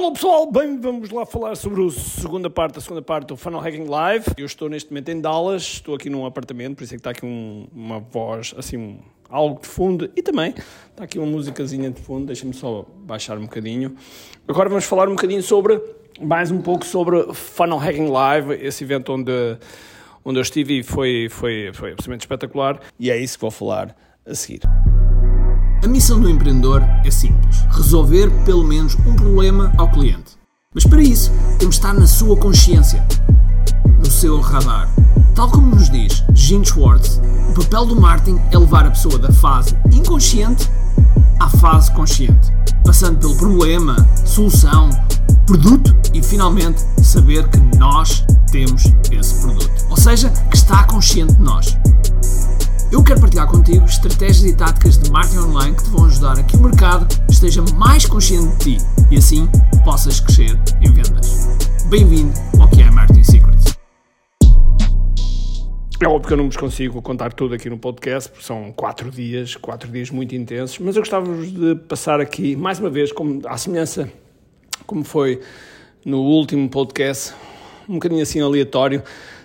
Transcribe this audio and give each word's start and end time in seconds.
Alô 0.00 0.12
pessoal, 0.12 0.50
bem, 0.50 0.80
vamos 0.80 1.10
lá 1.10 1.26
falar 1.26 1.54
sobre 1.54 1.84
a 1.84 1.90
segunda 1.90 2.48
parte, 2.48 2.78
a 2.78 2.80
segunda 2.80 3.02
parte 3.02 3.26
do 3.26 3.36
Funnel 3.36 3.60
Hacking 3.60 3.84
Live. 3.84 4.24
Eu 4.38 4.46
estou 4.46 4.66
neste 4.66 4.88
momento 4.88 5.10
em 5.10 5.20
Dallas, 5.20 5.60
estou 5.60 5.94
aqui 5.94 6.08
num 6.08 6.24
apartamento, 6.24 6.76
por 6.76 6.84
isso 6.84 6.94
é 6.94 6.96
que 6.96 7.00
está 7.00 7.10
aqui 7.10 7.26
um, 7.26 7.68
uma 7.70 8.00
voz, 8.00 8.54
assim, 8.56 8.98
algo 9.28 9.60
de 9.60 9.68
fundo 9.68 10.10
e 10.16 10.22
também 10.22 10.54
está 10.88 11.04
aqui 11.04 11.18
uma 11.18 11.26
musicazinha 11.26 11.90
de 11.90 12.00
fundo, 12.00 12.24
deixa-me 12.24 12.54
só 12.54 12.86
baixar 13.00 13.36
um 13.36 13.42
bocadinho. 13.42 13.94
Agora 14.48 14.70
vamos 14.70 14.86
falar 14.86 15.06
um 15.06 15.16
bocadinho 15.16 15.42
sobre, 15.42 15.78
mais 16.18 16.50
um 16.50 16.62
pouco 16.62 16.86
sobre 16.86 17.34
Funnel 17.34 17.76
Hacking 17.76 18.08
Live, 18.08 18.54
esse 18.54 18.82
evento 18.82 19.12
onde, 19.12 19.58
onde 20.24 20.38
eu 20.38 20.42
estive 20.42 20.78
e 20.78 20.82
foi, 20.82 21.28
foi, 21.28 21.72
foi 21.74 21.90
absolutamente 21.90 22.22
espetacular 22.22 22.80
e 22.98 23.10
é 23.10 23.18
isso 23.18 23.36
que 23.36 23.42
vou 23.42 23.50
falar 23.50 23.94
a 24.24 24.34
seguir. 24.34 24.62
A 25.82 25.88
missão 25.88 26.20
do 26.20 26.28
empreendedor 26.28 26.82
é 27.04 27.10
simples: 27.10 27.64
resolver 27.70 28.30
pelo 28.44 28.62
menos 28.62 28.94
um 29.06 29.14
problema 29.14 29.72
ao 29.78 29.90
cliente. 29.90 30.38
Mas 30.74 30.84
para 30.84 31.02
isso, 31.02 31.32
temos 31.58 31.76
de 31.76 31.80
estar 31.80 31.94
na 31.94 32.06
sua 32.06 32.36
consciência, 32.36 33.04
no 33.98 34.10
seu 34.10 34.40
radar. 34.40 34.88
Tal 35.34 35.50
como 35.50 35.74
nos 35.74 35.88
diz 35.88 36.22
Gene 36.34 36.66
Schwartz, 36.66 37.20
o 37.48 37.54
papel 37.54 37.86
do 37.86 37.98
marketing 37.98 38.38
é 38.52 38.58
levar 38.58 38.86
a 38.86 38.90
pessoa 38.90 39.18
da 39.18 39.32
fase 39.32 39.74
inconsciente 39.90 40.68
à 41.40 41.48
fase 41.48 41.90
consciente, 41.92 42.52
passando 42.84 43.18
pelo 43.18 43.34
problema, 43.36 43.96
solução, 44.26 44.90
produto 45.46 45.96
e 46.12 46.22
finalmente 46.22 46.82
saber 47.02 47.48
que 47.48 47.58
nós 47.78 48.24
temos 48.52 48.84
esse 49.10 49.40
produto. 49.40 49.70
Ou 49.88 49.96
seja, 49.96 50.28
que 50.28 50.56
está 50.56 50.84
consciente 50.84 51.34
de 51.34 51.42
nós. 51.42 51.76
Eu 52.92 53.04
quero 53.04 53.20
partilhar 53.20 53.46
contigo 53.46 53.84
estratégias 53.84 54.44
e 54.44 54.56
táticas 54.56 54.98
de 54.98 55.08
marketing 55.12 55.38
online 55.38 55.76
que 55.76 55.84
te 55.84 55.90
vão 55.90 56.06
ajudar 56.06 56.36
a 56.36 56.42
que 56.42 56.56
o 56.56 56.60
mercado 56.60 57.06
esteja 57.30 57.62
mais 57.76 58.04
consciente 58.04 58.48
de 58.56 58.76
ti 58.78 58.84
e 59.12 59.16
assim 59.16 59.48
possas 59.84 60.18
crescer 60.18 60.58
em 60.80 60.92
vendas. 60.92 61.56
Bem-vindo 61.88 62.32
ao 62.60 62.66
que 62.68 62.82
é 62.82 62.90
Marketing 62.90 63.22
Secrets. 63.22 63.78
É 66.02 66.08
óbvio 66.08 66.26
que 66.26 66.32
eu 66.32 66.36
não 66.36 66.46
vos 66.46 66.56
consigo 66.56 67.00
contar 67.00 67.32
tudo 67.32 67.54
aqui 67.54 67.70
no 67.70 67.78
podcast, 67.78 68.28
porque 68.28 68.44
são 68.44 68.72
quatro 68.72 69.08
dias, 69.08 69.54
quatro 69.54 69.88
dias 69.88 70.10
muito 70.10 70.34
intensos, 70.34 70.80
mas 70.80 70.96
eu 70.96 71.02
gostava 71.02 71.32
de 71.46 71.76
passar 71.86 72.20
aqui, 72.20 72.56
mais 72.56 72.80
uma 72.80 72.90
vez, 72.90 73.12
como 73.12 73.40
à 73.46 73.56
semelhança 73.56 74.10
como 74.84 75.04
foi 75.04 75.40
no 76.04 76.22
último 76.22 76.68
podcast, 76.68 77.34
um 77.88 77.94
bocadinho 77.94 78.22
assim 78.22 78.40
aleatório, 78.40 79.00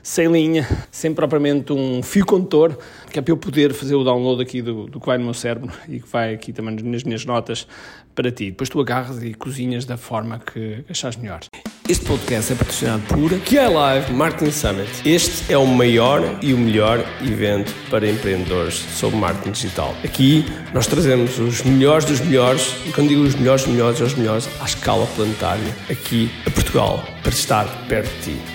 sem 0.05 0.31
linha, 0.31 0.67
sem 0.91 1.11
propriamente 1.11 1.73
um 1.73 2.03
fio 2.03 2.23
condutor, 2.27 2.77
que 3.11 3.17
é 3.17 3.21
para 3.23 3.31
eu 3.31 3.37
poder 3.37 3.73
fazer 3.73 3.95
o 3.95 4.03
download 4.03 4.39
aqui 4.39 4.61
do, 4.61 4.85
do 4.85 4.99
que 4.99 5.05
vai 5.07 5.17
no 5.17 5.23
meu 5.23 5.33
cérebro 5.33 5.71
e 5.89 5.99
que 5.99 6.07
vai 6.07 6.31
aqui 6.31 6.53
também 6.53 6.75
nas 6.75 7.01
minhas 7.01 7.25
notas 7.25 7.67
para 8.13 8.31
ti. 8.31 8.51
Depois 8.51 8.69
tu 8.69 8.79
agarras 8.79 9.23
e 9.23 9.33
cozinhas 9.33 9.83
da 9.83 9.97
forma 9.97 10.39
que 10.39 10.85
achares 10.87 11.17
melhor. 11.17 11.39
Este 11.89 12.05
podcast 12.05 12.53
é 12.53 12.55
patrocinado 12.55 13.01
por 13.07 13.31
QI 13.31 13.67
Live 13.67 14.13
Marketing 14.13 14.51
Summit. 14.51 15.09
Este 15.09 15.51
é 15.51 15.57
o 15.57 15.65
maior 15.65 16.21
e 16.39 16.53
o 16.53 16.57
melhor 16.57 17.03
evento 17.23 17.73
para 17.89 18.07
empreendedores 18.07 18.75
sobre 18.75 19.17
marketing 19.17 19.51
digital. 19.53 19.95
Aqui 20.03 20.45
nós 20.71 20.85
trazemos 20.85 21.39
os 21.39 21.63
melhores 21.63 22.05
dos 22.05 22.19
melhores, 22.19 22.75
e 22.85 22.91
quando 22.91 23.09
digo 23.09 23.23
os 23.23 23.33
melhores 23.33 23.63
dos 23.63 23.73
melhores, 23.73 24.01
é 24.01 24.03
os 24.03 24.13
melhores 24.13 24.47
à 24.61 24.65
escala 24.65 25.07
planetária, 25.15 25.75
aqui 25.89 26.29
a 26.45 26.51
Portugal, 26.51 27.03
para 27.23 27.31
estar 27.31 27.65
perto 27.87 28.13
de 28.17 28.35
ti 28.35 28.54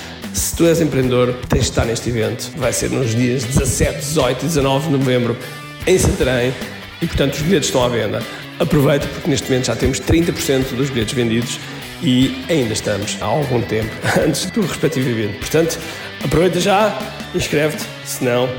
se 0.33 0.55
tu 0.55 0.65
és 0.65 0.79
empreendedor, 0.81 1.33
tens 1.49 1.65
de 1.65 1.69
estar 1.69 1.85
neste 1.85 2.09
evento. 2.09 2.51
Vai 2.57 2.73
ser 2.73 2.89
nos 2.89 3.13
dias 3.13 3.43
17, 3.43 3.99
18 3.99 4.43
e 4.43 4.47
19 4.47 4.85
de 4.87 4.91
novembro 4.97 5.37
em 5.85 5.97
Santarém 5.97 6.53
e, 7.01 7.07
portanto, 7.07 7.33
os 7.33 7.41
bilhetes 7.41 7.67
estão 7.67 7.83
à 7.83 7.89
venda. 7.89 8.21
Aproveita 8.59 9.07
porque 9.07 9.29
neste 9.29 9.49
momento 9.49 9.65
já 9.65 9.75
temos 9.75 9.99
30% 9.99 10.75
dos 10.75 10.89
bilhetes 10.89 11.13
vendidos 11.13 11.59
e 12.03 12.45
ainda 12.49 12.73
estamos 12.73 13.17
há 13.21 13.25
algum 13.25 13.61
tempo 13.61 13.89
antes 14.25 14.49
do 14.51 14.61
respectivo 14.61 15.09
evento. 15.09 15.39
Portanto, 15.39 15.79
aproveita 16.23 16.59
já, 16.59 16.97
inscreve-te, 17.35 17.83
senão. 18.05 18.49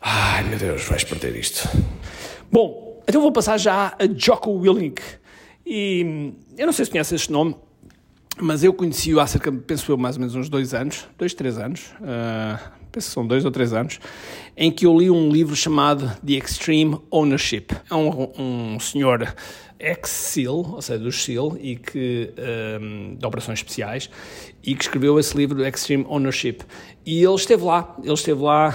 Ai 0.00 0.42
meu 0.44 0.58
Deus, 0.58 0.84
vais 0.84 1.04
perder 1.04 1.36
isto. 1.36 1.68
Bom, 2.50 3.02
então 3.06 3.20
vou 3.20 3.32
passar 3.32 3.58
já 3.58 3.94
a 3.98 4.06
Jocko 4.16 4.50
Willink. 4.50 5.02
E 5.64 6.32
eu 6.58 6.66
não 6.66 6.72
sei 6.72 6.84
se 6.84 6.90
conheces 6.90 7.12
este 7.12 7.30
nome, 7.30 7.54
mas 8.44 8.64
eu 8.64 8.72
conheci-o 8.72 9.20
há 9.20 9.26
cerca, 9.26 9.50
penso 9.52 9.90
eu, 9.90 9.96
mais 9.96 10.16
ou 10.16 10.20
menos 10.20 10.34
uns 10.34 10.48
dois 10.48 10.74
anos, 10.74 11.06
dois, 11.18 11.34
três 11.34 11.58
anos, 11.58 11.92
uh, 12.00 12.58
penso 12.90 13.08
que 13.08 13.14
são 13.14 13.26
dois 13.26 13.44
ou 13.44 13.50
três 13.50 13.72
anos, 13.72 14.00
em 14.56 14.70
que 14.70 14.86
eu 14.86 14.96
li 14.98 15.10
um 15.10 15.30
livro 15.30 15.54
chamado 15.54 16.10
The 16.24 16.32
Extreme 16.34 16.98
Ownership. 17.10 17.68
É 17.90 17.94
um, 17.94 18.32
um 18.38 18.80
senhor 18.80 19.34
ex-SEAL, 19.78 20.74
ou 20.74 20.82
seja, 20.82 20.98
do 20.98 21.10
SEAL, 21.10 21.56
e 21.58 21.76
que, 21.76 22.32
um, 22.80 23.16
de 23.16 23.26
operações 23.26 23.58
especiais, 23.58 24.10
e 24.62 24.74
que 24.74 24.82
escreveu 24.82 25.18
esse 25.18 25.36
livro 25.36 25.56
do 25.56 25.66
Extreme 25.66 26.04
Ownership. 26.08 26.58
E 27.06 27.24
ele 27.24 27.34
esteve 27.34 27.64
lá, 27.64 27.96
ele 28.02 28.12
esteve 28.12 28.42
lá 28.42 28.74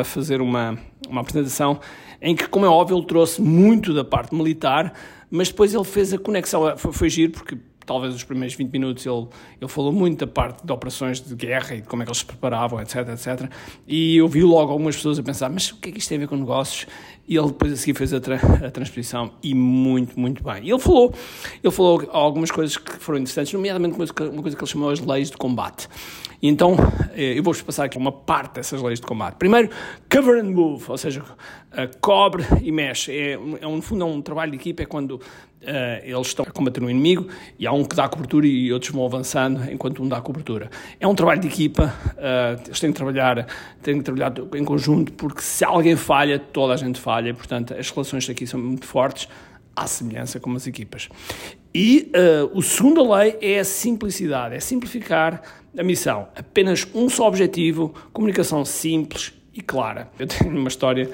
a 0.00 0.04
fazer 0.04 0.40
uma, 0.40 0.78
uma 1.08 1.20
apresentação 1.20 1.78
em 2.22 2.34
que, 2.34 2.48
como 2.48 2.64
é 2.64 2.68
óbvio, 2.68 2.96
ele 2.96 3.06
trouxe 3.06 3.42
muito 3.42 3.92
da 3.92 4.04
parte 4.04 4.34
militar, 4.34 4.94
mas 5.30 5.48
depois 5.48 5.74
ele 5.74 5.84
fez 5.84 6.12
a 6.14 6.18
conexão, 6.18 6.76
foi, 6.76 6.92
foi 6.92 7.10
giro, 7.10 7.32
porque 7.32 7.58
talvez 7.86 8.14
os 8.14 8.24
primeiros 8.24 8.54
20 8.54 8.70
minutos 8.70 9.06
ele, 9.06 9.26
ele 9.60 9.70
falou 9.70 9.92
muito 9.92 10.26
da 10.26 10.30
parte 10.30 10.66
de 10.66 10.72
operações 10.72 11.20
de 11.20 11.34
guerra 11.34 11.76
e 11.76 11.80
de 11.80 11.86
como 11.86 12.02
é 12.02 12.04
que 12.04 12.10
eles 12.10 12.18
se 12.18 12.26
preparavam, 12.26 12.80
etc, 12.80 13.08
etc. 13.08 13.50
E 13.86 14.16
eu 14.16 14.28
vi 14.28 14.42
logo 14.42 14.72
algumas 14.72 14.96
pessoas 14.96 15.18
a 15.18 15.22
pensar, 15.22 15.48
mas 15.48 15.70
o 15.70 15.76
que 15.76 15.88
é 15.88 15.92
que 15.92 15.98
isto 15.98 16.08
tem 16.08 16.16
a 16.16 16.20
ver 16.20 16.28
com 16.28 16.36
negócios? 16.36 16.86
E 17.28 17.36
ele 17.36 17.46
depois 17.46 17.72
a 17.72 17.76
seguir 17.76 17.94
fez 17.94 18.12
a, 18.12 18.20
tra 18.20 18.36
a 18.36 18.70
transposição 18.70 19.32
e 19.42 19.54
muito, 19.54 20.18
muito 20.18 20.42
bem. 20.44 20.64
E 20.64 20.70
ele 20.70 20.78
falou, 20.78 21.12
ele 21.62 21.72
falou 21.72 22.08
algumas 22.12 22.50
coisas 22.50 22.76
que 22.76 22.92
foram 22.98 23.18
interessantes, 23.18 23.52
nomeadamente 23.52 23.94
uma 23.94 23.98
coisa, 24.42 24.56
que 24.56 24.62
ele 24.62 24.70
chamou 24.70 24.90
as 24.90 25.00
leis 25.00 25.30
de 25.30 25.36
combate. 25.36 25.88
E 26.40 26.48
então, 26.48 26.76
eh, 27.14 27.38
eu 27.38 27.42
vou-vos 27.42 27.62
passar 27.62 27.84
aqui 27.84 27.96
uma 27.96 28.12
parte 28.12 28.56
dessas 28.56 28.80
leis 28.82 29.00
de 29.00 29.06
combate. 29.06 29.36
Primeiro, 29.36 29.70
cover 30.10 30.38
and 30.40 30.50
move, 30.50 30.84
ou 30.86 30.98
seja, 30.98 31.24
cobre 32.00 32.44
e 32.62 32.72
mexe. 32.72 33.12
É, 33.12 33.32
é, 33.32 33.36
no 33.36 33.82
fundo, 33.82 34.02
é 34.02 34.06
um 34.06 34.22
trabalho 34.22 34.52
de 34.52 34.56
equipa, 34.56 34.82
é 34.82 34.86
quando 34.86 35.20
eles 36.04 36.28
estão 36.28 36.44
a 36.46 36.50
combater 36.50 36.82
um 36.82 36.88
inimigo 36.88 37.28
e 37.58 37.66
há 37.66 37.72
um 37.72 37.84
que 37.84 37.96
dá 37.96 38.08
cobertura 38.08 38.46
e 38.46 38.72
outros 38.72 38.92
vão 38.92 39.04
avançando 39.04 39.70
enquanto 39.70 40.02
um 40.02 40.08
dá 40.08 40.20
cobertura. 40.20 40.70
É 41.00 41.06
um 41.06 41.14
trabalho 41.14 41.40
de 41.40 41.48
equipa, 41.48 41.94
uh, 42.12 42.62
eles 42.66 42.78
têm 42.78 42.90
que 42.92 42.96
trabalhar, 42.96 43.46
têm 43.82 43.98
que 43.98 44.04
trabalhar 44.04 44.32
em 44.54 44.64
conjunto, 44.64 45.12
porque 45.14 45.40
se 45.40 45.64
alguém 45.64 45.96
falha, 45.96 46.38
toda 46.38 46.74
a 46.74 46.76
gente 46.76 47.00
falha, 47.00 47.34
portanto 47.34 47.74
as 47.74 47.90
relações 47.90 48.28
aqui 48.30 48.46
são 48.46 48.60
muito 48.60 48.86
fortes, 48.86 49.28
à 49.74 49.86
semelhança 49.86 50.40
como 50.40 50.56
as 50.56 50.66
equipas. 50.66 51.08
E 51.74 52.10
uh, 52.14 52.56
o 52.56 52.62
segundo 52.62 53.12
lei 53.14 53.36
é 53.42 53.58
a 53.58 53.64
simplicidade, 53.64 54.54
é 54.54 54.60
simplificar 54.60 55.42
a 55.78 55.82
missão. 55.82 56.28
Apenas 56.34 56.86
um 56.94 57.08
só 57.10 57.28
objetivo, 57.28 57.94
comunicação 58.12 58.64
simples 58.64 59.34
e 59.52 59.60
clara. 59.60 60.08
Eu 60.18 60.26
tenho 60.26 60.56
uma 60.56 60.68
história 60.68 61.10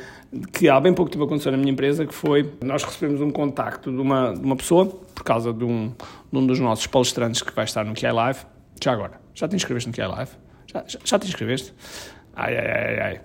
que 0.52 0.68
há 0.68 0.80
bem 0.80 0.94
pouco 0.94 1.10
tempo 1.10 1.24
aconteceu 1.24 1.52
na 1.52 1.58
minha 1.58 1.72
empresa, 1.72 2.06
que 2.06 2.14
foi, 2.14 2.52
nós 2.62 2.82
recebemos 2.82 3.20
um 3.20 3.30
contacto 3.30 3.90
de 3.90 4.00
uma, 4.00 4.32
de 4.32 4.40
uma 4.40 4.56
pessoa, 4.56 4.86
por 4.86 5.22
causa 5.24 5.52
de 5.52 5.64
um, 5.64 5.92
de 6.32 6.38
um 6.38 6.46
dos 6.46 6.58
nossos 6.58 6.86
palestrantes 6.86 7.42
que 7.42 7.52
vai 7.54 7.64
estar 7.64 7.84
no 7.84 7.94
QI 7.94 8.12
Live. 8.12 8.40
Já 8.82 8.92
agora, 8.92 9.20
já 9.34 9.46
te 9.46 9.56
inscreveste 9.56 9.88
no 9.88 9.94
QI 9.94 10.06
Live? 10.06 10.30
Já, 10.72 10.84
já, 10.86 10.98
já 11.04 11.18
te 11.18 11.26
inscreveste? 11.26 11.74
Ai, 12.34 12.56
ai, 12.56 12.66
ai, 12.66 13.00
ai. 13.00 13.20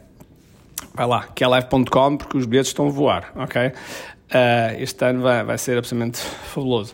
Vai 0.93 1.05
lá, 1.05 1.27
QILive.com, 1.27 2.17
porque 2.17 2.37
os 2.37 2.45
bilhetes 2.45 2.69
estão 2.69 2.87
a 2.87 2.89
voar, 2.89 3.31
ok? 3.35 3.67
Uh, 3.67 4.81
este 4.81 5.05
ano 5.05 5.21
vai, 5.21 5.43
vai 5.43 5.57
ser 5.57 5.77
absolutamente 5.77 6.19
fabuloso. 6.19 6.93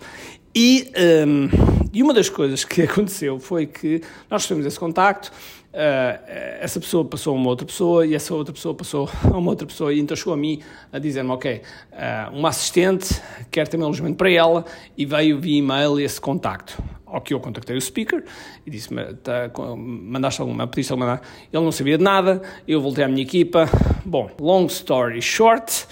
E, 0.55 0.91
um, 1.27 1.49
e 1.91 2.03
uma 2.03 2.13
das 2.13 2.29
coisas 2.29 2.63
que 2.63 2.83
aconteceu 2.83 3.39
foi 3.39 3.65
que 3.65 4.01
nós 4.29 4.43
recebemos 4.43 4.67
esse 4.67 4.79
contacto, 4.79 5.31
Uh, 5.73 6.21
essa 6.59 6.79
pessoa 6.79 7.03
passou 7.03 7.33
a 7.33 7.35
uma 7.35 7.49
outra 7.49 7.65
pessoa 7.65 8.05
e 8.05 8.13
essa 8.13 8.31
outra 8.31 8.53
pessoa 8.53 8.75
passou 8.75 9.09
a 9.23 9.35
uma 9.35 9.49
outra 9.49 9.65
pessoa 9.65 9.91
e 9.91 9.99
então 9.99 10.15
chegou 10.15 10.35
a 10.35 10.37
mim 10.37 10.61
a 10.91 10.99
dizer-me, 10.99 11.31
ok, 11.31 11.63
uh, 11.91 12.37
uma 12.37 12.49
assistente 12.49 13.19
quer 13.49 13.67
ter 13.67 13.77
um 13.77 13.83
alojamento 13.83 14.15
para 14.15 14.29
ela 14.29 14.65
e 14.95 15.03
veio 15.03 15.39
via 15.39 15.57
e-mail 15.57 15.99
esse 15.99 16.21
contacto. 16.21 16.79
Ao 17.07 17.19
que 17.21 17.33
eu 17.33 17.39
contactei 17.39 17.75
o 17.75 17.81
speaker 17.81 18.23
e 18.65 18.69
disse-me, 18.69 19.15
tá, 19.15 19.49
mandaste 19.75 20.41
alguma, 20.41 20.67
pediste 20.67 20.91
alguma, 20.91 21.19
ele 21.51 21.63
não 21.63 21.71
sabia 21.71 21.97
de 21.97 22.03
nada, 22.03 22.41
eu 22.67 22.79
voltei 22.79 23.03
à 23.03 23.07
minha 23.07 23.23
equipa. 23.23 23.67
Bom, 24.05 24.29
long 24.39 24.65
story 24.65 25.21
short, 25.21 25.87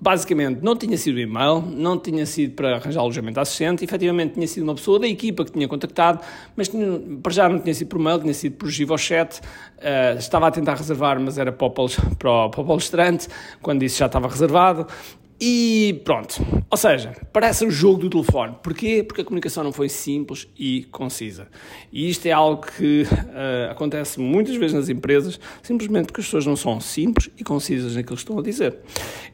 basicamente 0.00 0.62
não 0.62 0.74
tinha 0.74 0.96
sido 0.96 1.20
e-mail, 1.20 1.60
não 1.60 1.98
tinha 1.98 2.24
sido 2.24 2.54
para 2.54 2.76
arranjar 2.76 3.00
alojamento 3.00 3.38
assistente, 3.38 3.84
efetivamente 3.84 4.34
tinha 4.34 4.46
sido 4.46 4.62
uma 4.62 4.74
pessoa 4.74 4.98
da 4.98 5.06
equipa 5.06 5.44
que 5.44 5.52
tinha 5.52 5.68
contactado, 5.68 6.20
mas 6.56 6.68
tinha, 6.68 6.98
para 7.22 7.32
já 7.32 7.48
não 7.48 7.58
tinha 7.58 7.74
sido 7.74 7.88
por 7.88 7.98
mail, 7.98 8.18
tinha 8.18 8.32
sido 8.32 8.56
por 8.56 8.70
GivoChat, 8.70 9.40
uh, 9.40 10.18
estava 10.18 10.46
a 10.46 10.50
tentar 10.50 10.74
reservar, 10.74 11.20
mas 11.20 11.36
era 11.36 11.52
para 11.52 11.66
o, 11.66 11.70
para 12.18 12.30
o, 12.30 12.50
para 12.50 12.60
o 12.60 12.64
palestrante, 12.64 13.28
quando 13.60 13.82
isso 13.82 13.98
já 13.98 14.06
estava 14.06 14.26
reservado, 14.26 14.86
e 15.40 16.02
pronto. 16.04 16.44
Ou 16.68 16.76
seja, 16.76 17.14
parece 17.32 17.64
um 17.64 17.70
jogo 17.70 17.98
do 17.98 18.10
telefone. 18.10 18.54
Porquê? 18.62 19.02
Porque 19.02 19.22
a 19.22 19.24
comunicação 19.24 19.64
não 19.64 19.72
foi 19.72 19.88
simples 19.88 20.46
e 20.58 20.86
concisa. 20.92 21.48
E 21.90 22.10
isto 22.10 22.26
é 22.26 22.32
algo 22.32 22.66
que 22.66 23.02
uh, 23.02 23.70
acontece 23.70 24.20
muitas 24.20 24.56
vezes 24.56 24.74
nas 24.74 24.88
empresas, 24.90 25.40
simplesmente 25.62 26.06
porque 26.06 26.20
as 26.20 26.26
pessoas 26.26 26.44
não 26.44 26.56
são 26.56 26.78
simples 26.78 27.30
e 27.38 27.42
concisas 27.42 27.96
naquilo 27.96 28.16
que 28.16 28.22
estão 28.22 28.38
a 28.38 28.42
dizer. 28.42 28.76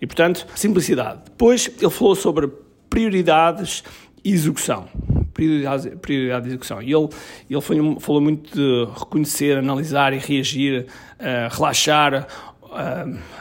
E, 0.00 0.06
portanto, 0.06 0.46
simplicidade. 0.54 1.22
Depois, 1.24 1.68
ele 1.80 1.90
falou 1.90 2.14
sobre 2.14 2.48
prioridades 2.88 3.82
e 4.24 4.32
execução. 4.32 4.88
Prioridade, 5.34 5.90
prioridade 5.96 6.44
de 6.44 6.50
execução. 6.50 6.80
E 6.80 6.92
ele, 6.92 7.08
ele 7.50 7.60
foi, 7.60 7.76
falou 7.98 8.20
muito 8.20 8.54
de 8.54 8.92
reconhecer, 8.98 9.58
analisar 9.58 10.12
e 10.12 10.18
reagir, 10.18 10.86
uh, 11.18 11.54
relaxar, 11.54 12.26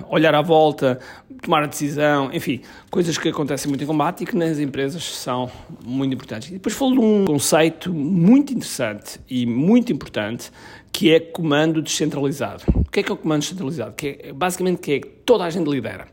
olhar 0.07 0.33
à 0.33 0.41
volta, 0.41 0.99
tomar 1.41 1.63
a 1.63 1.67
decisão, 1.67 2.29
enfim, 2.33 2.61
coisas 2.89 3.17
que 3.17 3.29
acontecem 3.29 3.69
muito 3.69 3.83
em 3.83 3.87
combate 3.87 4.23
e 4.23 4.25
que 4.25 4.35
nas 4.35 4.59
empresas 4.59 5.03
são 5.03 5.49
muito 5.83 6.13
importantes. 6.13 6.49
E 6.49 6.53
depois 6.53 6.75
falou 6.75 6.93
de 6.93 6.99
um 6.99 7.25
conceito 7.25 7.93
muito 7.93 8.53
interessante 8.53 9.19
e 9.29 9.45
muito 9.45 9.91
importante 9.91 10.51
que 10.91 11.13
é 11.13 11.19
comando 11.19 11.81
descentralizado. 11.81 12.63
O 12.73 12.89
que 12.89 13.01
é 13.01 13.03
que 13.03 13.11
é 13.11 13.13
o 13.13 13.17
comando 13.17 13.41
descentralizado? 13.41 13.93
Que 13.93 14.19
é, 14.23 14.33
basicamente 14.33 14.79
que 14.79 14.91
é 14.93 14.99
que 14.99 15.07
toda 15.25 15.43
a 15.43 15.49
gente 15.49 15.69
lidera. 15.69 16.07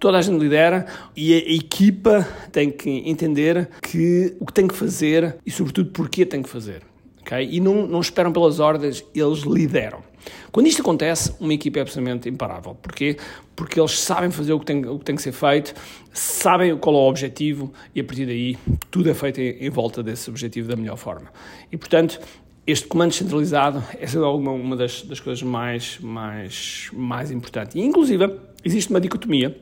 Toda 0.00 0.18
a 0.18 0.22
gente 0.22 0.38
lidera 0.38 0.86
e 1.14 1.34
a 1.34 1.38
equipa 1.54 2.26
tem 2.50 2.70
que 2.70 2.90
entender 3.08 3.68
que 3.82 4.34
o 4.40 4.46
que 4.46 4.52
tem 4.52 4.66
que 4.66 4.74
fazer 4.74 5.36
e, 5.46 5.50
sobretudo, 5.50 5.90
porquê 5.90 6.26
tem 6.26 6.42
que 6.42 6.48
fazer. 6.48 6.91
Okay? 7.22 7.48
E 7.50 7.60
não, 7.60 7.86
não 7.86 8.00
esperam 8.00 8.32
pelas 8.32 8.60
ordens, 8.60 9.04
eles 9.14 9.40
lideram. 9.40 10.02
Quando 10.50 10.66
isto 10.66 10.82
acontece, 10.82 11.34
uma 11.40 11.54
equipa 11.54 11.78
é 11.78 11.82
absolutamente 11.82 12.28
imparável. 12.28 12.74
Porquê? 12.74 13.16
Porque 13.56 13.80
eles 13.80 13.98
sabem 13.98 14.30
fazer 14.30 14.52
o 14.52 14.60
que 14.60 14.66
tem, 14.66 14.86
o 14.86 14.98
que 14.98 15.04
tem 15.04 15.16
que 15.16 15.22
ser 15.22 15.32
feito, 15.32 15.74
sabem 16.12 16.76
qual 16.76 16.94
é 16.94 16.98
o 16.98 17.08
objetivo 17.08 17.72
e 17.94 18.00
a 18.00 18.04
partir 18.04 18.26
daí 18.26 18.58
tudo 18.90 19.10
é 19.10 19.14
feito 19.14 19.40
em, 19.40 19.64
em 19.64 19.70
volta 19.70 20.02
desse 20.02 20.28
objetivo 20.30 20.68
da 20.68 20.76
melhor 20.76 20.96
forma. 20.96 21.32
E 21.70 21.76
portanto, 21.76 22.20
este 22.66 22.86
comando 22.86 23.12
centralizado 23.12 23.82
é 23.98 24.18
uma, 24.18 24.52
uma 24.52 24.76
das, 24.76 25.02
das 25.02 25.18
coisas 25.18 25.42
mais, 25.42 25.98
mais, 26.00 26.88
mais 26.92 27.30
importantes. 27.30 27.74
E 27.74 27.80
inclusive 27.80 28.38
existe 28.64 28.90
uma 28.90 29.00
dicotomia 29.00 29.56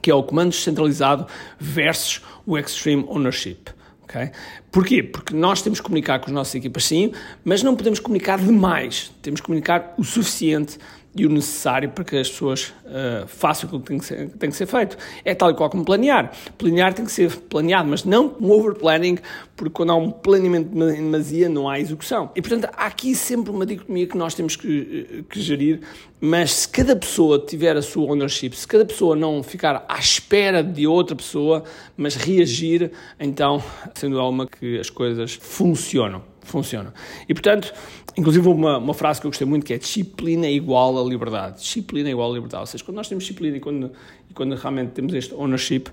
que 0.00 0.10
é 0.10 0.14
o 0.14 0.22
comando 0.22 0.52
centralizado 0.52 1.26
versus 1.58 2.22
o 2.46 2.56
extreme 2.56 3.04
ownership. 3.08 3.70
Okay? 4.04 4.30
Porquê? 4.70 5.02
Porque 5.02 5.34
nós 5.34 5.62
temos 5.62 5.80
que 5.80 5.84
comunicar 5.84 6.18
com 6.18 6.26
as 6.26 6.32
nossas 6.32 6.54
equipas 6.54 6.84
sim, 6.84 7.12
mas 7.44 7.62
não 7.62 7.76
podemos 7.76 7.98
comunicar 7.98 8.38
demais. 8.38 9.12
Temos 9.22 9.40
que 9.40 9.46
comunicar 9.46 9.94
o 9.96 10.04
suficiente 10.04 10.78
e 11.14 11.26
o 11.26 11.28
necessário 11.28 11.90
para 11.90 12.04
que 12.04 12.16
as 12.16 12.30
pessoas 12.30 12.72
uh, 12.86 13.26
façam 13.26 13.66
aquilo 13.66 13.82
que 13.82 13.88
tem 13.88 13.98
que, 13.98 14.04
ser, 14.04 14.30
tem 14.30 14.50
que 14.50 14.56
ser 14.56 14.66
feito. 14.66 14.96
É 15.24 15.34
tal 15.34 15.50
e 15.50 15.54
qual 15.54 15.68
como 15.68 15.84
planear. 15.84 16.32
Planear 16.56 16.94
tem 16.94 17.04
que 17.04 17.12
ser 17.12 17.30
planeado, 17.36 17.88
mas 17.88 18.04
não 18.04 18.34
um 18.40 18.50
overplanning, 18.50 19.18
porque 19.54 19.74
quando 19.74 19.90
há 19.90 19.96
um 19.96 20.10
planeamento 20.10 20.70
em 20.72 20.96
demasia 20.96 21.50
não 21.50 21.68
há 21.68 21.78
execução. 21.78 22.30
E 22.34 22.40
portanto 22.40 22.72
há 22.74 22.86
aqui 22.86 23.14
sempre 23.14 23.50
uma 23.50 23.66
dicotomia 23.66 24.06
que 24.06 24.16
nós 24.16 24.34
temos 24.34 24.56
que, 24.56 25.06
eh, 25.10 25.22
que 25.28 25.40
gerir, 25.40 25.80
mas 26.18 26.52
se 26.52 26.68
cada 26.68 26.96
pessoa 26.96 27.38
tiver 27.38 27.76
a 27.76 27.82
sua 27.82 28.10
ownership, 28.10 28.52
se 28.52 28.66
cada 28.66 28.86
pessoa 28.86 29.14
não 29.14 29.42
ficar 29.42 29.84
à 29.86 29.98
espera 29.98 30.62
de 30.62 30.86
outra 30.86 31.14
pessoa, 31.14 31.62
mas 31.94 32.14
reagir, 32.14 32.90
então, 33.20 33.62
sendo 33.94 34.18
alguma 34.18 34.46
que 34.46 34.78
as 34.78 34.88
coisas 34.88 35.34
funcionam 35.34 36.31
funciona. 36.42 36.92
E, 37.28 37.34
portanto, 37.34 37.72
inclusive 38.16 38.46
uma, 38.48 38.78
uma 38.78 38.94
frase 38.94 39.20
que 39.20 39.26
eu 39.26 39.30
gostei 39.30 39.46
muito 39.46 39.64
que 39.64 39.72
é 39.72 39.78
disciplina 39.78 40.48
igual 40.48 40.98
a 40.98 41.08
liberdade. 41.08 41.60
Disciplina 41.60 42.10
igual 42.10 42.30
a 42.30 42.34
liberdade. 42.34 42.62
Ou 42.62 42.66
seja, 42.66 42.84
quando 42.84 42.96
nós 42.96 43.08
temos 43.08 43.24
disciplina 43.24 43.56
e 43.56 43.60
quando, 43.60 43.92
e 44.30 44.34
quando 44.34 44.54
realmente 44.54 44.90
temos 44.90 45.14
este 45.14 45.34
ownership, 45.34 45.84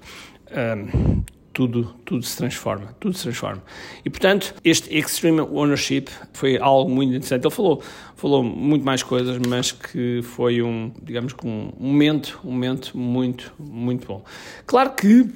um, 0.51 1.23
tudo, 1.53 1.93
tudo 2.05 2.23
se 2.23 2.37
transforma, 2.37 2.95
tudo 2.99 3.17
se 3.17 3.23
transforma. 3.23 3.61
E, 4.05 4.09
portanto, 4.09 4.55
este 4.63 4.95
extreme 4.97 5.41
ownership 5.41 6.05
foi 6.33 6.57
algo 6.57 6.89
muito 6.89 7.09
interessante. 7.09 7.45
Ele 7.45 7.53
falou, 7.53 7.83
falou 8.15 8.43
muito 8.43 8.85
mais 8.85 9.03
coisas, 9.03 9.37
mas 9.47 9.71
que 9.71 10.21
foi 10.23 10.61
um, 10.61 10.91
digamos 11.01 11.33
que 11.33 11.45
um 11.45 11.71
momento, 11.77 12.39
um 12.45 12.51
momento 12.51 12.97
muito, 12.97 13.53
muito 13.59 14.07
bom. 14.07 14.23
Claro 14.65 14.91
que 14.91 15.27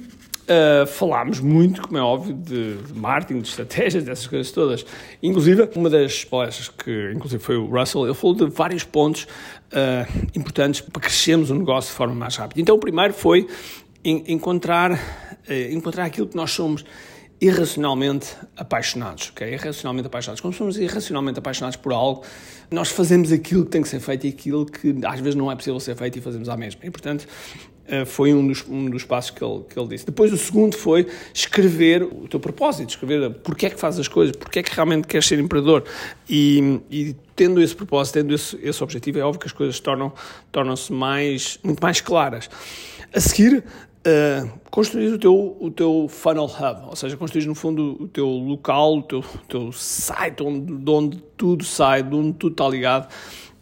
Uh, 0.44 0.86
falámos 0.86 1.40
muito, 1.40 1.80
como 1.80 1.96
é 1.96 2.02
óbvio, 2.02 2.34
de, 2.34 2.76
de 2.76 2.92
marketing, 2.92 3.40
de 3.40 3.48
estratégias, 3.48 4.04
dessas 4.04 4.26
coisas 4.26 4.52
todas. 4.52 4.84
Inclusive, 5.22 5.66
uma 5.74 5.88
das 5.88 6.22
palestras 6.22 6.68
que, 6.68 7.12
inclusive, 7.14 7.42
foi 7.42 7.56
o 7.56 7.66
Russell, 7.66 8.04
ele 8.04 8.14
falou 8.14 8.36
de 8.36 8.46
vários 8.46 8.84
pontos 8.84 9.22
uh, 9.24 10.28
importantes 10.34 10.82
para 10.82 11.00
crescermos 11.00 11.48
o 11.48 11.54
negócio 11.54 11.90
de 11.90 11.96
forma 11.96 12.14
mais 12.14 12.36
rápida. 12.36 12.60
Então, 12.60 12.76
o 12.76 12.78
primeiro 12.78 13.14
foi 13.14 13.48
encontrar, 14.04 14.92
uh, 14.92 15.72
encontrar 15.72 16.04
aquilo 16.04 16.26
que 16.26 16.36
nós 16.36 16.50
somos 16.50 16.84
irracionalmente 17.40 18.28
apaixonados, 18.56 19.30
ok? 19.30 19.52
Irracionalmente 19.52 20.06
apaixonados. 20.06 20.40
Quando 20.40 20.54
somos 20.54 20.78
irracionalmente 20.78 21.38
apaixonados 21.38 21.76
por 21.76 21.92
algo, 21.92 22.22
nós 22.70 22.90
fazemos 22.90 23.32
aquilo 23.32 23.64
que 23.64 23.70
tem 23.70 23.82
que 23.82 23.88
ser 23.88 24.00
feito 24.00 24.26
e 24.26 24.30
aquilo 24.30 24.66
que 24.66 24.94
às 25.04 25.20
vezes 25.20 25.34
não 25.34 25.50
é 25.50 25.56
possível 25.56 25.80
ser 25.80 25.96
feito 25.96 26.18
e 26.18 26.22
fazemos 26.22 26.48
à 26.48 26.56
mesma. 26.56 26.80
E, 26.84 26.90
portanto, 26.90 27.26
foi 28.06 28.32
um 28.32 28.46
dos, 28.46 28.64
um 28.68 28.88
dos 28.88 29.04
passos 29.04 29.30
que 29.30 29.44
ele, 29.44 29.62
que 29.68 29.78
ele 29.78 29.88
disse. 29.88 30.06
Depois 30.06 30.32
o 30.32 30.38
segundo 30.38 30.76
foi 30.76 31.06
escrever 31.32 32.02
o 32.02 32.26
teu 32.28 32.40
propósito, 32.40 32.90
escrever 32.90 33.30
porque 33.42 33.66
é 33.66 33.70
que 33.70 33.78
fazes 33.78 34.00
as 34.00 34.08
coisas, 34.08 34.34
porque 34.36 34.60
é 34.60 34.62
que 34.62 34.74
realmente 34.74 35.06
queres 35.06 35.26
ser 35.26 35.38
empreendedor. 35.38 35.84
E, 36.28 36.80
e 36.90 37.16
tendo 37.36 37.60
esse 37.60 37.74
propósito, 37.74 38.14
tendo 38.14 38.34
esse, 38.34 38.58
esse 38.62 38.82
objetivo, 38.82 39.18
é 39.18 39.22
óbvio 39.22 39.40
que 39.40 39.46
as 39.46 39.52
coisas 39.52 39.78
tornam, 39.80 40.12
tornam-se 40.50 40.92
mais, 40.92 41.58
muito 41.62 41.80
mais 41.80 42.00
claras. 42.00 42.48
A 43.12 43.20
seguir, 43.20 43.62
uh, 44.04 45.14
o 45.14 45.18
teu, 45.18 45.56
o 45.60 45.70
teu 45.70 46.06
funnel 46.08 46.44
hub, 46.44 46.88
ou 46.88 46.96
seja, 46.96 47.16
construir 47.16 47.46
no 47.46 47.54
fundo 47.54 47.96
o 48.00 48.08
teu 48.08 48.26
local, 48.26 48.98
o 48.98 49.02
teu, 49.02 49.20
o 49.20 49.46
teu 49.48 49.72
site 49.72 50.42
onde, 50.42 50.74
de 50.74 50.90
onde 50.90 51.22
tudo 51.36 51.64
sai, 51.64 52.02
de 52.02 52.14
onde 52.14 52.32
tudo 52.34 52.52
está 52.52 52.68
ligado 52.68 53.08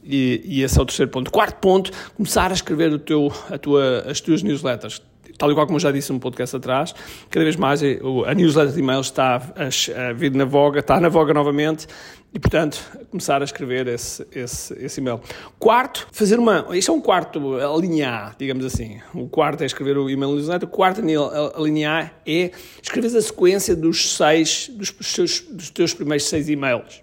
e, 0.05 0.43
e, 0.45 0.63
esse 0.63 0.79
é 0.79 0.83
o 0.83 0.85
terceiro 0.85 1.11
ponto. 1.11 1.31
Quarto 1.31 1.57
ponto, 1.61 1.91
começar 2.15 2.51
a 2.51 2.55
escrever 2.55 2.93
o 2.93 2.99
teu, 2.99 3.33
a 3.51 3.59
tua, 3.59 4.05
as 4.09 4.21
tuas 4.21 4.43
newsletters. 4.43 5.01
Tal 5.39 5.51
e 5.51 5.55
qual 5.55 5.67
como 5.67 5.77
eu 5.77 5.81
já 5.81 5.91
disse 5.91 6.13
um 6.13 6.19
podcast 6.19 6.55
atrás, 6.55 6.95
cada 7.31 7.45
vez 7.45 7.57
mais 7.57 7.83
eh, 7.83 7.99
a 8.27 8.35
newsletter 8.35 8.75
de 8.75 8.81
e-mails 8.81 9.07
está 9.07 9.37
a, 9.37 10.13
vir 10.13 10.33
na 10.33 10.45
voga, 10.45 10.81
está 10.81 11.01
na 11.01 11.09
voga 11.09 11.33
novamente 11.33 11.87
e, 12.35 12.39
portanto, 12.39 12.79
começar 13.11 13.41
a 13.41 13.45
escrever 13.45 13.89
esse, 13.89 14.27
esse, 14.33 14.75
esse 14.79 15.01
e-mail. 15.01 15.21
Quarto, 15.59 16.07
fazer 16.13 16.39
uma. 16.39 16.67
Isto 16.77 16.93
é 16.93 16.95
um 16.95 17.01
quarto, 17.01 17.57
a 17.57 17.77
linha 17.77 18.11
A, 18.11 18.35
digamos 18.39 18.65
assim. 18.65 19.01
O 19.15 19.29
quarto 19.29 19.63
é 19.63 19.67
escrever 19.67 19.99
o 19.99 20.09
e-mail 20.09 20.33
newsletter. 20.33 20.69
O 20.69 20.73
quarto, 20.73 21.01
a 21.01 21.61
linha 21.61 21.91
A, 21.91 22.11
é 22.25 22.51
escrever 22.83 23.17
a 23.17 23.21
sequência 23.23 23.75
dos 23.75 24.17
seis, 24.17 24.71
dos, 24.73 24.91
dos, 24.93 25.41
dos 25.41 25.71
teus 25.71 25.93
primeiros 25.93 26.25
seis 26.25 26.49
e-mails. 26.49 27.03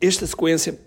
Esta 0.00 0.26
sequência 0.26 0.78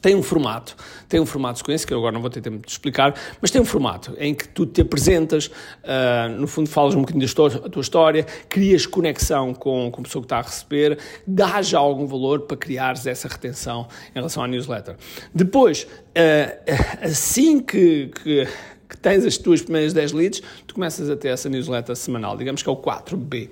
tem 0.00 0.14
um 0.14 0.22
formato, 0.22 0.76
tem 1.08 1.20
um 1.20 1.26
formato 1.26 1.54
de 1.54 1.58
sequência, 1.60 1.86
que 1.86 1.92
eu 1.92 1.98
agora 1.98 2.12
não 2.12 2.20
vou 2.20 2.30
ter 2.30 2.40
tempo 2.40 2.64
de 2.64 2.70
explicar, 2.70 3.14
mas 3.40 3.50
tem 3.50 3.60
um 3.60 3.64
formato 3.64 4.14
em 4.18 4.34
que 4.34 4.48
tu 4.48 4.66
te 4.66 4.80
apresentas, 4.80 5.46
uh, 5.46 6.28
no 6.38 6.46
fundo 6.46 6.68
falas 6.68 6.94
um 6.94 7.00
bocadinho 7.00 7.26
da 7.26 7.68
tua 7.68 7.82
história, 7.82 8.24
crias 8.48 8.86
conexão 8.86 9.54
com, 9.54 9.90
com 9.90 10.00
a 10.00 10.04
pessoa 10.04 10.22
que 10.22 10.26
está 10.26 10.38
a 10.38 10.42
receber, 10.42 10.98
dás 11.26 11.68
já 11.68 11.78
algum 11.78 12.06
valor 12.06 12.42
para 12.42 12.56
criares 12.56 13.06
essa 13.06 13.28
retenção 13.28 13.88
em 14.10 14.14
relação 14.14 14.42
à 14.42 14.48
newsletter. 14.48 14.96
Depois, 15.34 15.82
uh, 15.84 17.02
assim 17.02 17.60
que, 17.60 18.10
que 18.22 18.46
que 18.88 18.96
tens 18.96 19.24
as 19.24 19.36
tuas 19.36 19.60
primeiras 19.60 19.92
10 19.92 20.12
leads, 20.12 20.42
tu 20.66 20.74
começas 20.74 21.10
a 21.10 21.16
ter 21.16 21.28
essa 21.28 21.48
newsletter 21.48 21.94
semanal, 21.94 22.36
digamos 22.36 22.62
que 22.62 22.68
é 22.68 22.72
o 22.72 22.76
4B. 22.76 23.50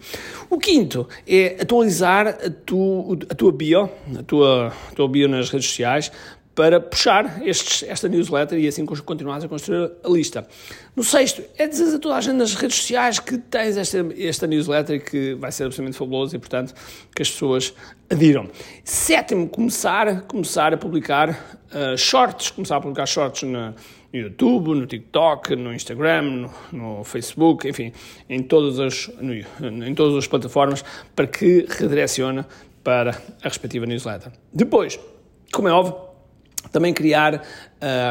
O 0.49 0.59
quinto 0.59 1.07
é 1.27 1.59
atualizar 1.61 2.27
a, 2.27 2.51
tu, 2.65 3.19
a 3.29 3.35
tua 3.35 3.53
bio, 3.53 3.91
a 4.19 4.23
tua, 4.23 4.69
a 4.69 4.95
tua 4.95 5.09
bio 5.09 5.29
nas 5.29 5.51
redes 5.51 5.69
sociais, 5.69 6.11
para 6.57 6.81
puxar 6.81 7.47
estes, 7.47 7.83
esta 7.87 8.09
newsletter 8.09 8.59
e 8.59 8.67
assim 8.67 8.87
continuares 8.87 9.45
a 9.45 9.49
construir 9.49 9.93
a 10.03 10.09
lista. 10.09 10.49
No 10.97 11.05
sexto, 11.05 11.43
é 11.59 11.69
dizer 11.69 11.95
a 11.95 11.99
toda 11.99 12.17
a 12.17 12.21
gente 12.23 12.37
nas 12.37 12.55
redes 12.55 12.79
sociais 12.79 13.21
que 13.21 13.37
tens 13.37 13.77
esta, 13.77 13.99
esta 14.19 14.47
newsletter 14.47 15.05
que 15.05 15.35
vai 15.35 15.53
ser 15.53 15.65
absolutamente 15.65 15.99
fabuloso 15.99 16.35
e, 16.35 16.39
portanto, 16.39 16.75
que 17.15 17.21
as 17.21 17.31
pessoas 17.31 17.75
adiram. 18.09 18.49
Sétimo, 18.83 19.47
começar, 19.51 20.23
começar 20.23 20.73
a 20.73 20.79
publicar 20.79 21.29
uh, 21.31 21.97
shorts, 21.99 22.51
começar 22.51 22.79
a 22.79 22.81
publicar 22.81 23.05
shorts 23.05 23.43
na, 23.43 23.75
no 24.11 24.19
YouTube, 24.19 24.69
no 24.69 24.87
TikTok, 24.87 25.55
no 25.57 25.75
Instagram, 25.75 26.23
no, 26.23 26.51
no 26.73 27.05
Facebook, 27.05 27.69
enfim, 27.69 27.93
em 28.31 28.43
todas, 28.43 28.81
as, 28.81 29.09
no, 29.21 29.35
em 29.85 29.95
todas 29.95 30.17
as 30.17 30.27
plataformas 30.27 30.83
para 31.15 31.27
que 31.27 31.67
redirecione 31.69 32.47
para 32.83 33.11
a 33.43 33.49
respectiva 33.49 33.85
newsletter. 33.85 34.33
Depois, 34.55 34.99
como 35.53 35.69
é 35.69 35.73
óbvio, 35.73 36.06
também 36.71 36.93
criar 36.93 37.35
uh, 37.35 37.41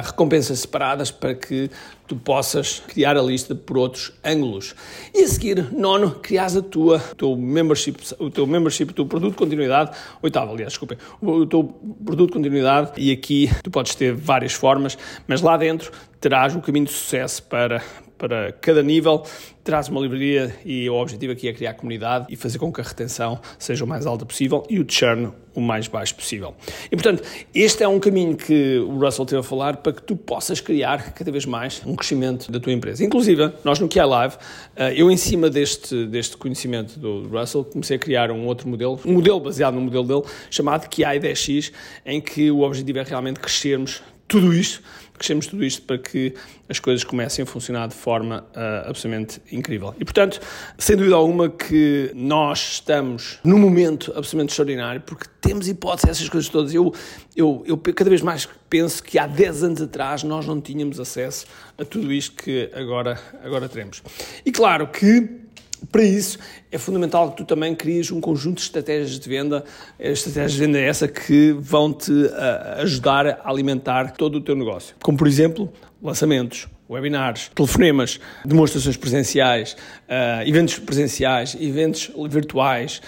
recompensas 0.03 0.59
separadas 0.59 1.12
para 1.12 1.33
que 1.33 1.69
tu 2.07 2.15
possas 2.15 2.79
criar 2.88 3.17
a 3.17 3.21
lista 3.21 3.55
por 3.55 3.77
outros 3.77 4.13
ângulos. 4.24 4.75
E 5.13 5.24
a 5.24 5.27
seguir, 5.27 5.74
nono, 5.74 6.12
crias 6.12 6.55
a 6.55 6.62
tua, 6.62 7.01
o 7.12 7.15
teu 7.15 7.35
membership, 7.35 7.97
o 8.19 8.29
teu 8.29 8.45
membership, 8.45 8.91
o 8.91 8.93
teu 8.93 9.05
produto 9.05 9.31
de 9.31 9.38
continuidade, 9.38 9.91
oitavo, 10.21 10.53
aliás, 10.53 10.74
desculpem, 10.74 10.97
o 11.21 11.45
teu 11.45 11.63
produto 12.03 12.27
de 12.27 12.33
continuidade, 12.33 12.91
e 12.97 13.12
aqui 13.12 13.50
tu 13.63 13.71
podes 13.71 13.95
ter 13.95 14.13
várias 14.13 14.53
formas, 14.53 14.97
mas 15.27 15.41
lá 15.41 15.57
dentro 15.57 15.91
terás 16.19 16.55
um 16.55 16.62
caminho 16.62 16.85
de 16.85 16.91
sucesso 16.91 17.43
para, 17.43 17.81
para 18.27 18.51
cada 18.53 18.82
nível, 18.82 19.24
terás 19.63 19.88
uma 19.88 20.01
livraria 20.01 20.55
e 20.65 20.89
o 20.89 20.96
objetivo 20.96 21.32
aqui 21.32 21.48
é 21.48 21.53
criar 21.53 21.75
comunidade 21.75 22.25
e 22.27 22.36
fazer 22.36 22.58
com 22.58 22.74
que 22.74 22.82
a 22.82 22.84
retenção 22.84 23.39
seja 23.60 23.86
o 23.86 23.88
mais 23.88 24.08
alta 24.08 24.25
possível 24.25 24.65
e 24.67 24.79
o 24.79 24.86
churn 24.88 25.32
o 25.53 25.62
mais 25.62 25.88
baixo 25.88 26.15
possível. 26.15 26.55
E 26.91 26.96
portanto, 26.96 27.22
este 27.53 27.84
é 27.84 27.88
um 27.88 28.00
caminho 28.00 28.36
que 28.36 28.79
o 28.79 28.98
Russell 28.98 29.27
teve 29.27 29.41
a 29.41 29.44
falar 29.44 29.77
para 29.77 29.94
que 29.94 30.01
tu 30.01 30.15
possas 30.15 30.60
criar 30.60 31.13
cada 31.13 31.32
vez 31.32 31.46
mais 31.46 31.84
um 31.86 31.96
crescimento 31.96 32.51
da 32.51 32.60
tua 32.60 32.74
empresa. 32.74 33.05
Inclusive, 33.05 33.51
nós 33.63 33.79
no 33.79 33.88
QI 33.88 34.03
Live, 34.05 34.36
eh, 34.75 34.94
eu 34.98 35.12
em 35.12 35.17
cima 35.17 35.48
deste, 35.48 36.08
deste 36.08 36.36
conhecimento 36.36 37.00
do 37.00 37.27
Russell, 37.27 37.63
comecei 37.63 37.96
a 37.96 38.00
criar 38.00 38.32
um 38.32 38.48
outro 38.48 38.67
modelo, 38.67 39.00
um 39.05 39.13
modelo 39.13 39.39
baseado 39.39 39.75
no 39.75 39.82
modelo 39.82 40.03
dele, 40.03 40.24
chamado 40.50 40.89
QI 40.89 41.20
10X, 41.20 41.72
em 42.03 42.20
que 42.20 42.50
o 42.50 42.62
objetivo 42.62 42.98
é 42.98 43.03
realmente 43.03 43.39
crescermos 43.39 44.01
tudo 44.27 44.51
isto 44.53 44.82
crescemos 45.17 45.48
tudo 45.48 45.63
isto 45.63 45.81
para 45.84 45.98
que 45.98 46.34
as 46.67 46.79
coisas 46.79 47.03
comecem 47.03 47.43
a 47.43 47.45
funcionar 47.45 47.88
de 47.88 47.95
forma 47.95 48.45
uh, 48.55 48.89
absolutamente 48.89 49.41
incrível. 49.51 49.93
E, 50.00 50.05
portanto, 50.05 50.39
sem 50.77 50.95
dúvida 50.95 51.15
alguma 51.15 51.50
que 51.50 52.12
nós 52.13 52.74
estamos 52.74 53.39
num 53.43 53.60
momento 53.60 54.12
absolutamente 54.15 54.51
extraordinário, 54.51 55.01
porque 55.01 55.25
temos 55.41 55.67
hipótese 55.67 56.10
essas 56.10 56.29
coisas 56.29 56.50
todas. 56.50 56.74
Eu, 56.74 56.93
eu, 57.36 57.63
eu 57.65 57.77
cada 57.77 58.10
vez 58.10 58.22
mais 58.22 58.48
penso 58.69 59.03
que 59.03 59.19
há 59.19 59.27
10 59.27 59.63
anos 59.63 59.81
atrás 59.81 60.24
nós 60.24 60.45
não 60.45 60.60
tínhamos 60.60 61.00
acesso 61.00 61.45
a 61.77 61.86
tudo 61.86 62.12
isto 62.12 62.36
que 62.36 62.69
agora, 62.74 63.19
agora 63.43 63.69
teremos. 63.69 64.01
E 64.45 64.51
claro 64.51 64.88
que 64.88 65.44
para 65.91 66.03
isso, 66.03 66.38
é 66.72 66.77
fundamental 66.77 67.32
que 67.32 67.38
tu 67.38 67.46
também 67.46 67.75
cries 67.75 68.12
um 68.12 68.22
conjunto 68.22 68.58
de 68.58 68.63
estratégias 68.63 69.20
de 69.20 69.29
venda, 69.29 69.63
estratégias 70.00 70.53
de 70.53 70.60
venda 70.60 70.79
essa 70.79 71.08
que 71.08 71.55
vão 71.60 71.94
te 71.94 72.12
uh, 72.12 72.82
ajudar 72.82 73.27
a 73.27 73.50
alimentar 73.50 74.12
todo 74.12 74.36
o 74.36 74.41
teu 74.41 74.55
negócio. 74.55 74.96
Como, 75.01 75.17
por 75.17 75.27
exemplo, 75.27 75.72
lançamentos, 76.01 76.67
webinars, 76.89 77.50
telefonemas, 77.55 78.20
demonstrações 78.46 78.98
presenciais, 78.98 79.74
uh, 80.08 80.48
eventos 80.48 80.79
presenciais, 80.79 81.55
eventos 81.60 82.12
virtuais, 82.29 83.01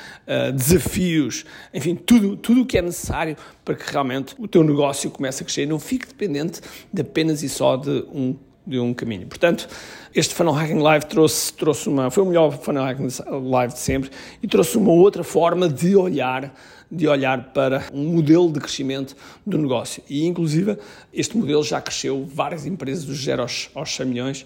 desafios, 0.54 1.46
enfim, 1.74 1.96
tudo, 1.96 2.36
tudo 2.36 2.62
o 2.62 2.66
que 2.66 2.78
é 2.78 2.82
necessário 2.82 3.38
para 3.64 3.76
que 3.76 3.92
realmente 3.92 4.36
o 4.38 4.48
teu 4.48 4.64
negócio 4.64 5.10
comece 5.10 5.44
a 5.44 5.46
crescer 5.46 5.66
não 5.66 5.80
fique 5.80 6.08
dependente 6.08 6.62
de 6.92 7.02
apenas 7.02 7.44
e 7.44 7.50
só 7.50 7.76
de 7.76 8.06
um 8.14 8.36
de 8.68 8.80
um 8.80 8.94
caminho. 8.94 9.26
Portanto, 9.28 9.68
este 10.14 10.36
Funnel 10.36 10.54
Hacking 10.54 10.80
Live 10.80 11.06
trouxe, 11.06 11.54
trouxe 11.54 11.88
uma, 11.88 12.12
foi 12.12 12.24
o 12.24 12.26
melhor 12.26 12.52
Funnel 12.52 12.84
Hacking 12.84 13.08
Live 13.50 13.74
de 13.74 13.80
sempre 13.80 14.12
e 14.44 14.48
trouxe 14.48 14.78
uma 14.78 14.92
outra 14.92 15.24
forma 15.24 15.70
de 15.70 15.96
olhar 15.96 16.54
de 16.90 17.06
olhar 17.06 17.52
para 17.52 17.84
um 17.94 18.14
modelo 18.16 18.50
de 18.52 18.62
crescimento 18.62 19.16
do 19.46 19.58
negócio. 19.58 20.02
E, 20.10 20.26
inclusive, 20.26 20.78
este 21.14 21.38
modelo 21.38 21.62
já 21.62 21.82
cresceu 21.82 22.26
várias 22.26 22.66
empresas 22.66 23.04
dos 23.04 23.22
0 23.22 23.42
aos, 23.42 23.70
aos 23.76 23.94
100 23.94 24.06
milhões 24.06 24.42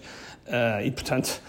uh, 0.48 0.84
e, 0.84 0.90
portanto, 0.90 1.40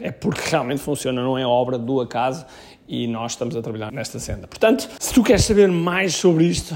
é 0.00 0.10
porque 0.10 0.40
realmente 0.48 0.80
funciona, 0.80 1.22
não 1.22 1.36
é 1.36 1.46
obra 1.46 1.78
do 1.78 2.00
acaso 2.00 2.46
e 2.88 3.06
nós 3.06 3.32
estamos 3.32 3.56
a 3.56 3.62
trabalhar 3.62 3.92
nesta 3.92 4.18
senda. 4.18 4.46
Portanto, 4.46 4.88
se 4.98 5.12
tu 5.12 5.22
queres 5.22 5.44
saber 5.44 5.68
mais 5.68 6.14
sobre 6.14 6.44
isto, 6.44 6.74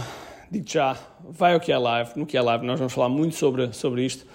digo 0.51 0.67
já, 0.69 0.97
vai 1.29 1.55
ao 1.55 1.61
que 1.61 1.73
é 1.73 1.79
live. 1.79 2.11
No 2.17 2.27
que 2.27 2.37
é 2.37 2.43
live 2.43 2.65
nós 2.65 2.79
vamos 2.79 2.93
falar 2.93 3.09
muito 3.09 3.35
sobre, 3.35 3.73
sobre 3.73 4.05
isto. 4.05 4.27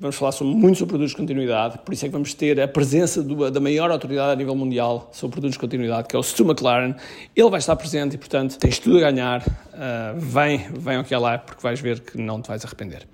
Vamos 0.00 0.16
falar 0.16 0.32
sobre, 0.32 0.54
muito 0.54 0.76
sobre 0.76 0.90
produtos 0.90 1.12
de 1.12 1.16
continuidade, 1.16 1.78
por 1.78 1.94
isso 1.94 2.04
é 2.04 2.08
que 2.08 2.12
vamos 2.12 2.34
ter 2.34 2.60
a 2.60 2.66
presença 2.66 3.22
do, 3.22 3.48
da 3.48 3.60
maior 3.60 3.92
autoridade 3.92 4.32
a 4.32 4.36
nível 4.36 4.56
mundial 4.56 5.08
sobre 5.12 5.34
produtos 5.34 5.54
de 5.54 5.60
continuidade, 5.60 6.08
que 6.08 6.16
é 6.16 6.18
o 6.18 6.22
Stu 6.22 6.44
McLaren. 6.44 6.96
Ele 7.34 7.48
vai 7.48 7.60
estar 7.60 7.76
presente 7.76 8.14
e, 8.14 8.18
portanto, 8.18 8.58
tens 8.58 8.80
tudo 8.80 8.98
a 8.98 9.00
ganhar. 9.00 9.40
Uh, 9.42 10.18
vem, 10.18 10.58
vem 10.76 10.96
ao 10.96 11.04
que 11.04 11.14
é 11.14 11.18
lá, 11.18 11.38
porque 11.38 11.62
vais 11.62 11.80
ver 11.80 12.00
que 12.00 12.18
não 12.18 12.42
te 12.42 12.48
vais 12.48 12.64
arrepender. 12.64 13.06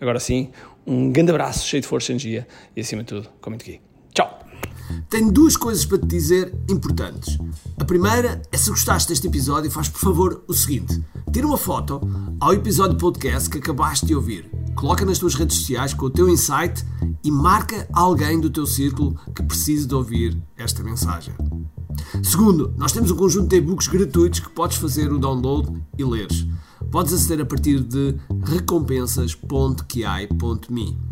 Agora 0.00 0.18
sim, 0.18 0.50
um 0.86 1.12
grande 1.12 1.30
abraço, 1.30 1.66
cheio 1.66 1.82
de 1.82 1.86
força 1.86 2.10
e 2.10 2.14
energia 2.14 2.46
e, 2.74 2.80
acima 2.80 3.02
de 3.02 3.08
tudo, 3.08 3.28
comente 3.40 3.70
aqui. 3.70 3.91
Tenho 5.08 5.32
duas 5.32 5.56
coisas 5.56 5.84
para 5.84 5.98
te 5.98 6.06
dizer 6.06 6.54
importantes. 6.68 7.38
A 7.78 7.84
primeira 7.84 8.42
é 8.50 8.56
se 8.56 8.70
gostaste 8.70 9.08
deste 9.08 9.26
episódio, 9.26 9.70
faz 9.70 9.88
por 9.88 10.00
favor 10.00 10.44
o 10.46 10.54
seguinte: 10.54 11.02
tira 11.32 11.46
uma 11.46 11.58
foto 11.58 12.00
ao 12.40 12.52
episódio 12.52 12.96
podcast 12.96 13.50
que 13.50 13.58
acabaste 13.58 14.06
de 14.06 14.14
ouvir 14.14 14.62
Coloca 14.74 15.04
nas 15.04 15.18
tuas 15.18 15.34
redes 15.34 15.58
sociais 15.58 15.92
com 15.94 16.06
o 16.06 16.10
teu 16.10 16.28
insight 16.28 16.84
e 17.22 17.30
marca 17.30 17.86
alguém 17.92 18.40
do 18.40 18.50
teu 18.50 18.66
círculo 18.66 19.14
que 19.34 19.42
precise 19.42 19.86
de 19.86 19.94
ouvir 19.94 20.42
esta 20.56 20.82
mensagem. 20.82 21.34
Segundo, 22.22 22.74
nós 22.76 22.92
temos 22.92 23.10
um 23.10 23.16
conjunto 23.16 23.48
de 23.48 23.56
e-books 23.56 23.88
gratuitos 23.88 24.40
que 24.40 24.50
podes 24.50 24.78
fazer 24.78 25.12
o 25.12 25.18
download 25.18 25.70
e 25.96 26.04
leres. 26.04 26.46
Podes 26.90 27.12
aceder 27.12 27.42
a 27.42 27.46
partir 27.46 27.80
de 27.80 28.16
recompensas.ki.me. 28.44 31.11